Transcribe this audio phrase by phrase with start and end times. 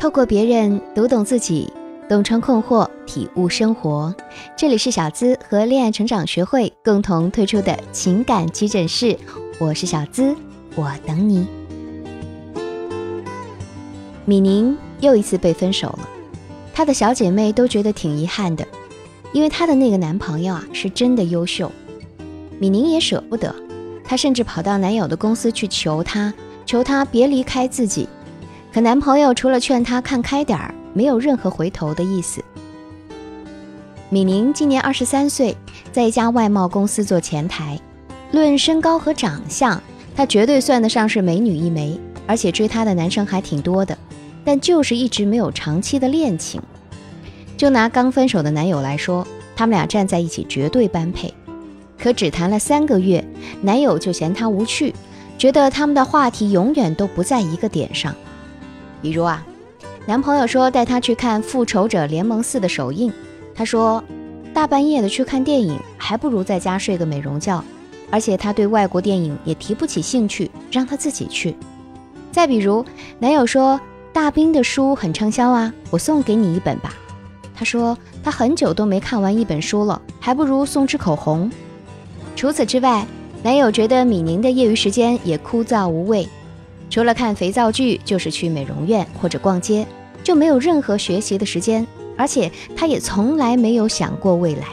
[0.00, 1.70] 透过别人读懂自己，
[2.08, 4.14] 洞穿困惑，体悟生活。
[4.56, 9.14] 这里是小资和恋爱成长学会共同推出的情感急诊室，
[9.58, 10.34] 我是小资，
[10.74, 11.46] 我等你。
[14.24, 16.08] 米宁又一次被分手了，
[16.72, 18.66] 她的小姐妹都觉得挺遗憾的，
[19.34, 21.70] 因为她的那个男朋友啊是真的优秀。
[22.58, 23.54] 米宁也舍不得，
[24.02, 26.32] 她甚至跑到男友的公司去求他，
[26.64, 28.08] 求他别离开自己。
[28.72, 32.42] 可男朋友除了劝她看开点儿，没有任何回头的意思。
[34.08, 35.56] 米宁今年二十三岁，
[35.92, 37.78] 在一家外贸公司做前台。
[38.30, 39.82] 论身高和长相，
[40.14, 43.96] 她绝对算得上是美女一枚，而且追她的男生还挺多的。
[44.44, 46.62] 但就是一直没有长期的恋情。
[47.56, 51.32] 就拿刚分手的男友来说，他们俩站在一起绝对般配。
[51.98, 53.24] 可只谈了三个月，
[53.62, 54.94] 男友就嫌她无趣，
[55.36, 58.14] 觉得他们的话题永远都不在一个点上。
[59.02, 59.44] 比如啊，
[60.06, 63.12] 男朋友说带她去看《复仇者联盟四》的首映，
[63.54, 64.02] 她说
[64.52, 67.62] 大半夜的去看电影，还不如在家睡个美容觉。
[68.10, 71.54] 而且她对外国电影也提不起兴趣，让她自己去。
[72.32, 72.84] 再比如，
[73.18, 73.80] 男友说
[74.12, 76.92] 大兵的书很畅销啊，我送给你一本吧。
[77.54, 81.50] 她说她很久都没看完一本书了，还不如送支口红。
[82.34, 83.06] 除此之外，
[83.42, 86.28] 男友觉得米宁的业余时间也枯燥无味，
[86.90, 89.86] 除了看肥皂剧，就是去美容院或者逛街，
[90.22, 91.86] 就没有任何学习的时间。
[92.16, 94.66] 而且他也从来没有想过未来。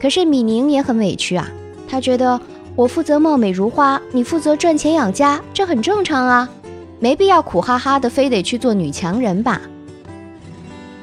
[0.00, 1.48] 可是米宁也很委屈啊，
[1.86, 2.40] 他觉得
[2.74, 6.50] 我负责貌美如花，你负责赚钱养家，这很正常啊，
[6.98, 9.60] 没必要苦哈哈的非得去做女强人吧。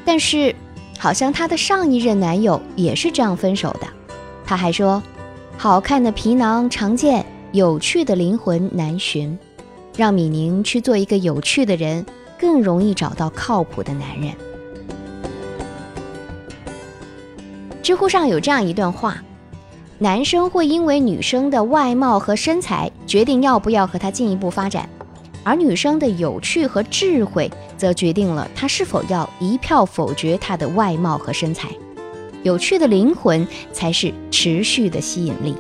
[0.03, 0.53] 但是，
[0.97, 3.87] 好像她的上一任男友也是这样分手的。
[4.45, 5.01] 他还说。
[5.57, 9.37] 好看的皮囊常见，有趣的灵魂难寻。
[10.01, 12.03] 让米宁去做一个有趣的人，
[12.39, 14.33] 更容易找到靠谱的男人。
[17.83, 19.23] 知乎上有这样一段话：
[19.99, 24.89] 男生会因为女生的外貌和身材决定要不要和她进一步发展，
[25.43, 27.47] 而女生的有趣和智慧
[27.77, 31.69] 则决定了他是否要一票否决她的外貌和身材。
[32.41, 35.55] 有趣的灵魂才是持续的吸引力。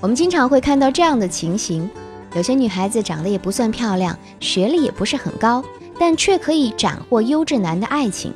[0.00, 1.88] 我们经常会看到这样的情形：
[2.34, 5.64] 有些女孩子长得也不算漂亮，学历也不是很高，
[5.98, 8.32] 但却可以斩获优质男的爱情；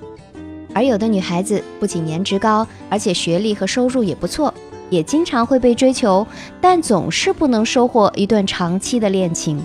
[0.73, 4.55] 而有的女孩子不仅颜值高，而且学历和收入也不错，
[4.89, 6.25] 也经常会被追求，
[6.61, 9.61] 但总是不能收获一段长期的恋情。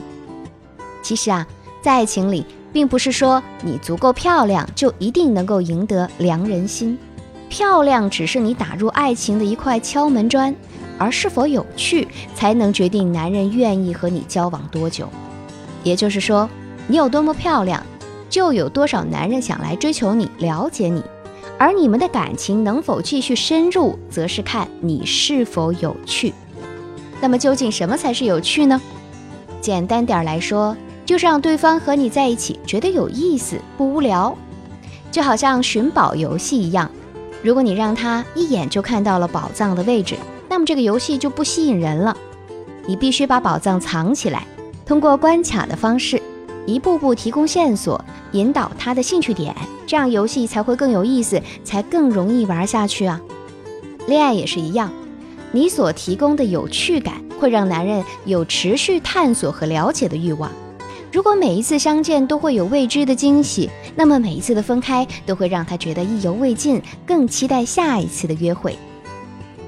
[1.04, 1.46] 其实啊，
[1.84, 6.98] 在爱情里，并不是说你足够漂亮就一定能够赢得良人心。
[7.50, 10.56] 漂亮只是你打入爱情的一块敲门砖，
[10.98, 15.08] 而是否有趣才能决定男人愿意和你交往多久。
[15.84, 16.50] 也就是说，
[16.88, 17.84] 你有多么漂亮，
[18.30, 21.04] 就有多少男人想来追求你、了解你。
[21.58, 26.34] 而你们的感情能否继续深入，则是看你是否有趣。
[27.22, 28.82] 那么，究竟什么才是有趣呢？
[29.62, 30.76] 简单点来说，
[31.06, 34.36] 就是让对方和你在一起觉得有意思、不无聊，
[35.12, 36.90] 就好像寻宝游戏一样。
[37.42, 40.16] 如果你让他一眼就看到了宝藏的位置，
[40.54, 42.16] 那么这个游戏就不吸引人了。
[42.86, 44.46] 你必须把宝藏藏起来，
[44.86, 46.22] 通过关卡的方式，
[46.68, 48.00] 一步步提供线索，
[48.34, 49.56] 引导他的兴趣点，
[49.88, 53.20] 这样游戏才会更有意思，才更容易玩下去啊。
[54.06, 54.94] 恋爱也是一样，
[55.52, 60.52] 你所提供的有趣感，会让男人有持续探索和了解的欲望。
[61.12, 68.78] 如果每一次相见都会有未知的惊喜，那么每一次的分开都会让他觉得意犹未尽，更期待下一次的约会。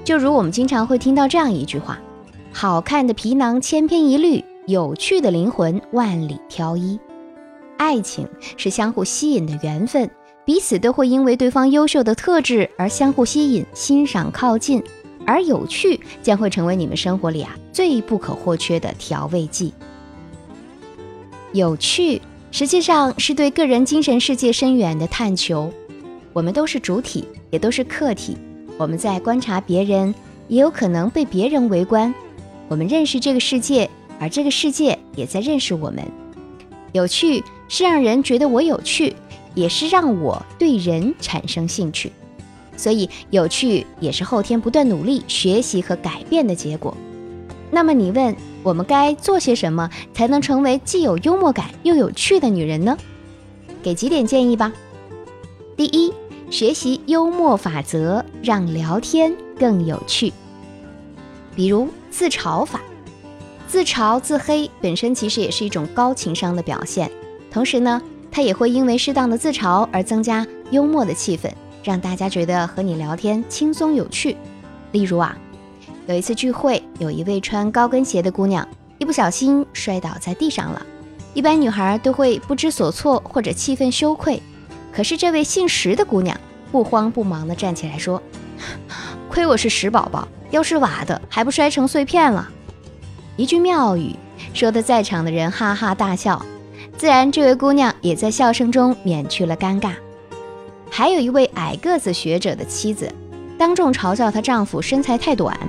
[0.06, 2.00] 就如我们经常会听到这样一句话
[2.54, 7.00] ：“好看的皮囊千篇一律，有趣的灵魂万里挑一。”
[7.78, 10.08] 爱情是相互吸引的缘分，
[10.46, 14.82] 彼此都会因为对方优秀的特质而相互吸引、欣赏、靠近，
[15.26, 19.74] 而有趣将会成为你们生活里啊最不可或缺的调味剂。
[21.52, 25.74] 有趣实际上是对个人精神世界深远的探求。
[26.32, 28.38] 我们都是主体，也都是客体。
[28.78, 30.14] 我们在观察别人，
[30.48, 32.14] 也有可能被别人围观。
[32.68, 33.90] 我们认识这个世界，
[34.20, 36.04] 而这个世界也在认识我们。
[36.92, 39.16] 有趣是让人觉得我有趣，
[39.54, 42.12] 也是让我对人产生兴趣。
[42.78, 46.96] 所以，有趣也是后天不断努力学习和改变的结果。
[47.72, 48.36] 那么，你问？
[48.64, 52.98] 我们该做些什么才能成为既有幽默感又有趣的女人呢？
[53.84, 54.74] 给几点建议吧。
[55.78, 56.12] 第一，
[56.50, 60.32] 学习幽默法则，让聊天更有趣。
[61.56, 62.80] 比如自嘲法，
[63.68, 67.10] 自嘲自黑本身其实也是一种高情商的表现，
[67.52, 68.02] 同时呢，
[68.32, 71.52] 他也会因为适当的自嘲而增加幽默的气氛，
[71.84, 74.38] 让大家觉得和你聊天轻松有趣。
[74.92, 75.36] 例如啊，
[76.08, 78.66] 有一次聚会，有一位穿高跟鞋的姑娘
[78.98, 80.86] 一不小心摔倒在地上了，
[81.34, 84.42] 一般女孩都会不知所措或者气愤羞愧，
[84.96, 86.40] 可是这位姓石的姑娘
[86.72, 88.24] 不慌不忙地站起来说
[89.28, 92.50] ：“亏我是石宝宝，要是瓦的还不摔成碎片了。”
[93.36, 94.16] 一句妙语，
[94.54, 96.42] 说的在场的人哈哈大笑。
[96.98, 99.92] 自然，这位姑娘也在笑声中免去了尴尬。
[100.90, 103.14] 还有一位矮个子学者的妻子，
[103.58, 105.60] 当众嘲笑她丈夫身材太短，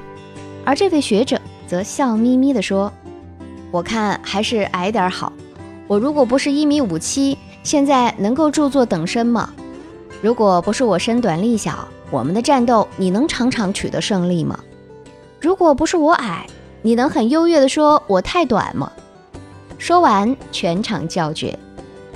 [0.64, 2.93] 而这位学者则笑眯眯地说
[3.72, 5.32] ：“我看还是矮点好。
[5.88, 7.37] 我如果不是一米五七，
[7.67, 9.53] 现在能够著作等身吗？
[10.23, 14.57] 如果不是我身短力小，我们的战斗你能场场取得胜利吗？
[15.41, 16.47] 如果不是我矮，
[16.83, 18.93] 你能很优越地说我太短吗？”
[19.79, 21.59] 说完，全场叫绝。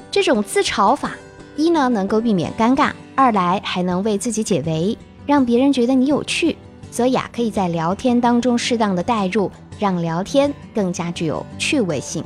[0.08, 1.16] 这种自嘲法，
[1.56, 6.56] 一呢能够避免尴尬，二来还能为自己解围，让别人觉得你有趣。
[6.92, 9.50] 所以啊，可以在聊天当中适当的带入，
[9.80, 12.22] 让聊天更加具有趣味性。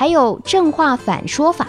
[0.00, 1.68] 还有正话反说法。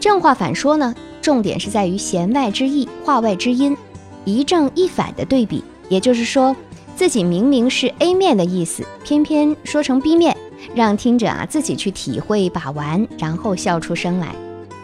[0.00, 3.76] 正话反说呢，重点是在于弦外之意，话外之音，
[4.24, 5.62] 一正一反的对比。
[5.90, 6.56] 也就是说，
[6.96, 10.34] 自己明明是 A 面的意思，偏偏说成 B 面。
[10.74, 14.34] 让听者啊自己去体会把玩，然后笑出声来。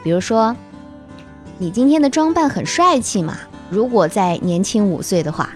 [0.04, 0.54] 比如说，
[1.56, 3.38] 你今天的装扮很帅气嘛。
[3.70, 5.48] 如果再年轻五岁的话，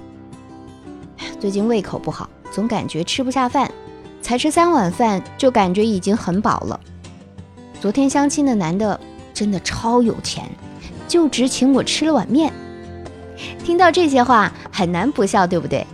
[1.39, 3.71] 最近胃口不好，总感觉吃不下饭，
[4.23, 6.79] 才吃三碗饭就感觉已经很饱了。
[7.81, 8.99] 昨天相亲的男的
[9.33, 10.49] 真的超有钱，
[11.09, 12.53] 就只请我吃了碗面。
[13.65, 15.87] 听到这些话很难不笑，对不对？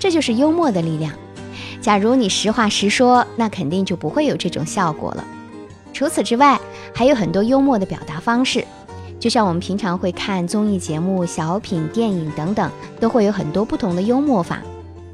[0.00, 1.12] 这就是幽默的力量。
[1.80, 5.24] 假如你实话实说，那肯定就不会有这种效果了。
[5.92, 6.58] 除此之外，
[6.94, 8.64] 还有很多幽默的表达方式，
[9.20, 12.70] 就像我们平常会看综艺节目、小品、电影等等，
[13.00, 14.62] 都会有很多不同的幽默法。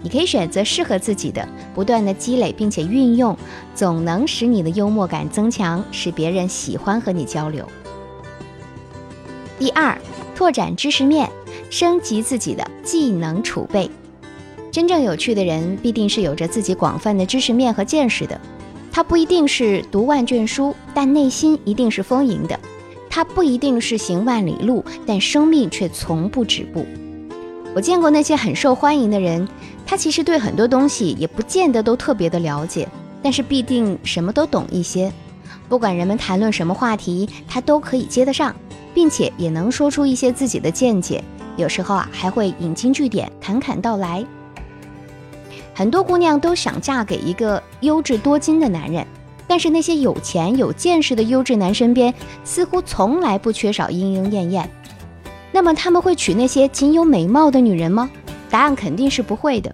[0.05, 3.35] 你可以选择适合自己的，不断的积累并且运用，
[3.75, 7.67] 总能使你的幽默感增强，使别人喜欢和你交流。
[9.59, 9.97] 第二，
[10.37, 11.31] 拓展知识面，
[11.71, 13.91] 升级自己的技能储备。
[14.71, 18.39] 真正有趣的人，必定是有着自己广泛的知识面和见识的。
[18.93, 22.55] 他不一定是读万卷书，但内心一定是丰盈的；
[23.09, 26.85] 他不一定是行万里路，但生命却从不止步。
[27.75, 29.49] 我见过那些很受欢迎的人，
[29.85, 32.89] 他其实对很多东西也不见得都特别的了解，
[33.21, 35.13] 但是必定什么都懂一些。
[35.69, 38.55] 不管人们谈论什么话题，他都可以接得上，
[38.95, 41.23] 并且也能说出一些自己的见解。
[41.57, 44.25] 有时候啊，还会引经据典，侃侃道来。
[45.75, 49.05] 很多姑娘都想嫁给一个优质多金的男人，
[49.49, 54.71] 但是那些有钱有见识的优质男身边似乎从来不缺少莺莺燕燕。
[55.55, 58.11] 那么他们会娶那些仅有美貌的女人吗？
[58.51, 59.73] 答案肯定是不会的。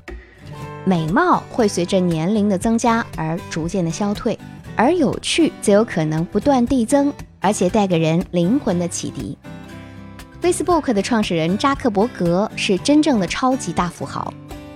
[0.85, 4.39] 美貌会随着年龄的增加而逐渐的消退，
[4.77, 7.11] 而有趣则有可能不断递增，
[7.41, 9.39] 而且带给人灵魂的启迪。
[10.43, 14.31] Facebook 的创始人扎克伯格是真正的超级大富豪。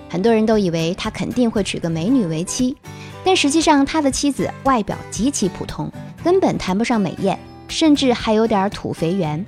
[0.09, 2.75] 很多人都以为他肯定会娶个美女为妻，
[3.23, 5.87] 但实际上他的妻子外表极其普通，
[6.23, 9.45] 根本谈不上美艳，甚至还有点土肥圆。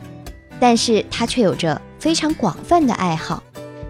[0.60, 3.42] 但是他却有着非常广泛的爱好，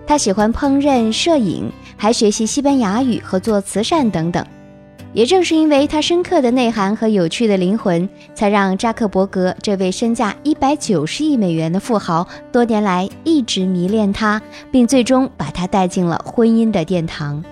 [0.06, 4.46] 他喜欢烹饪、摄影，还学习西班牙语和做慈善等等。
[5.14, 17.44] 也正是因为他深刻的内涵和有趣的灵魂，才让扎克伯格这位身价一百九十亿美元的富豪多年来一直迷恋他，并最终把他带进了婚姻的殿堂。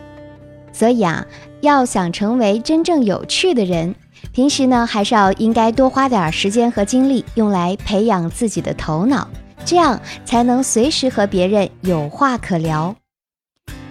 [0.71, 1.25] 所以啊，
[1.61, 3.95] 要想成为真正有趣的人，
[4.35, 9.25] 平时呢还是要应该多花点时间和精力用来培养自己的头脑，
[9.63, 12.93] 这样才能随时和别人有话可聊。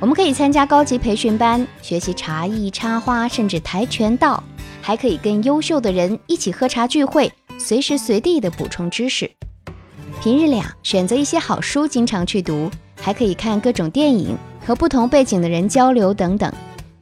[0.01, 4.45] 我们可以参加高级培训班，学习茶艺、插花，甚至跆拳道，
[4.83, 9.31] 还可以跟优秀的人一起喝茶聚会，随时随地的补充知识。
[10.23, 12.71] 平日里啊，选择一些好书，经常去读，
[13.01, 14.37] 还可以看各种电影，
[14.67, 16.53] 和不同背景的人交流等等，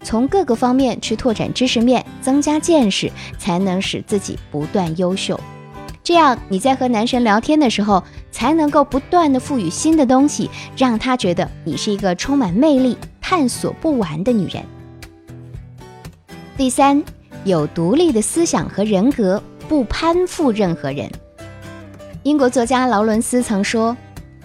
[0.03, 5.39] 从各个方面去拓展知识面，增加见识，才能使自己不断优秀。
[6.05, 14.63] 这样你在和男神聊天的时候，才能够不断的赋予新的东西，让他觉得你是一个充满魅力、探索不完的女人。
[16.57, 17.03] 第三，
[17.45, 21.09] 有独立的思想和人格，不攀附任何人。
[22.25, 23.97] 英国作家劳伦斯曾说：“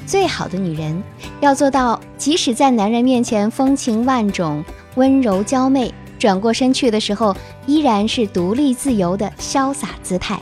[0.05, 1.03] 最好的女人
[1.41, 4.63] 要做到，即使在男人面前风情万种、
[4.97, 7.35] 温柔娇媚，转过身去的时候，
[7.65, 10.39] 依然是独立自由的潇洒姿态。”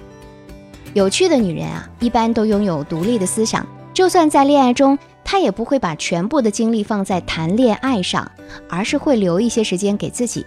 [0.96, 8.32] 有趣的女人啊，一般都拥有独立的思想，就算在恋爱中，她也不会把全部的精力放在谈恋爱上，
[8.70, 10.46] 而是会留一些时间给自己。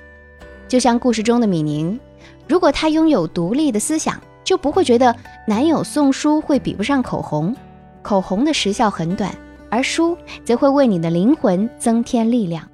[0.67, 2.01] 就像故事中的米宁，
[2.47, 5.15] 如果她拥有独立的思想，就不会觉得
[5.47, 7.55] 男友送书会比不上口红，
[8.01, 9.31] 口红的时效很短，
[9.69, 12.67] 而书则会为你的灵魂增添力量。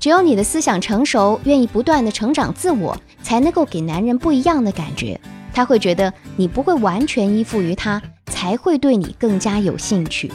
[0.00, 5.20] 只有你的思想成熟，愿意不断的成长自我，才能够给男人不一样的感觉。
[5.52, 10.30] 他会觉得你不会完全依附于他，才会对你更加有兴趣。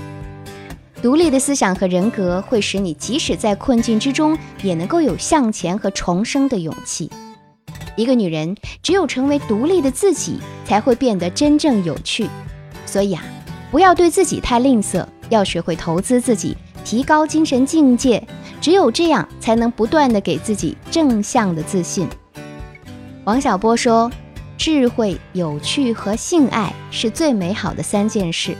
[1.01, 7.09] 独立的思想和人格会使你即使在困境之中，也能够有向前和重生的勇气。
[7.95, 12.27] 一个女人只有成为独立的自己，才会变得真正有趣。
[12.85, 13.23] 所以啊，
[13.71, 18.21] 不要对自己太吝啬，要学会投资自己，提高精神境界。
[18.61, 22.07] 只有这样，才能不断的给自己正向的自信。
[23.23, 24.11] 王小波说。
[24.55, 28.55] 智慧、有趣和性爱是最美好的三件事。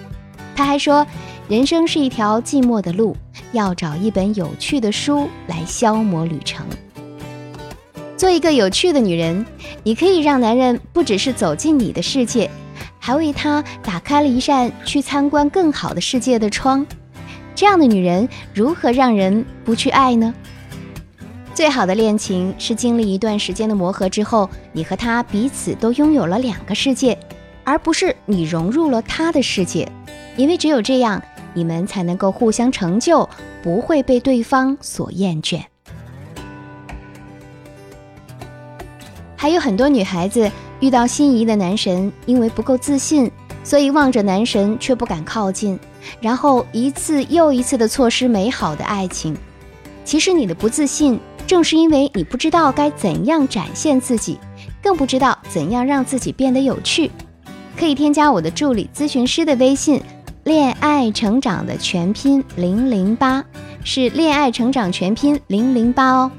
[0.53, 1.05] 他还说，
[1.47, 3.15] 人生是一条寂寞的路，
[3.53, 6.65] 要找一本有趣的书来消磨旅程。
[8.17, 9.45] 做一个有趣的女人，
[9.83, 12.49] 你可以让男人不只是走进你的世界，
[12.99, 16.85] 还为他打开了一扇去参观更好的世界的窗。
[17.55, 20.33] 这样的女人，如何让人不去爱呢？
[21.53, 27.17] 最好的恋情是经历一段时间的磨合之后，你和他彼此都拥有了两个世界，
[27.63, 29.88] 而不是你融入了他的世界。
[30.36, 31.22] 因为只有这样，
[31.53, 33.29] 你们才能够互相成就，
[33.62, 35.62] 不会被对方所厌倦。
[39.36, 43.29] 还有很多女孩子遇到心仪的男神，因为不够自信，
[43.63, 45.77] 所以望着男神却不敢靠近，
[46.22, 49.36] 然后一次又一次的错失美好的爱情。
[50.05, 51.19] 其实你的不自信。
[51.45, 54.39] 正是因为你不知道该怎样展现自己，
[54.81, 57.12] 更不知道怎样让自己变得有趣，
[57.77, 60.01] 可以添加我的助理咨询师的微信
[60.45, 63.43] “恋爱成长”的全拼零零八，
[63.83, 66.31] 是恋爱成长全拼零零八哦。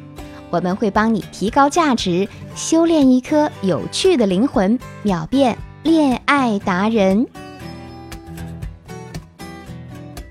[0.48, 7.26] 我们会帮你提高价值，修炼一颗有趣的灵魂，秒变恋爱达人。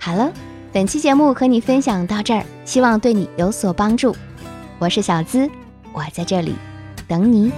[0.03, 0.29] 好了，
[0.73, 4.13] 本期节目和你分享到这儿，希望对你有所帮助。
[4.77, 5.49] 我是小资，
[5.93, 6.55] 我在这里
[7.07, 7.53] 等你。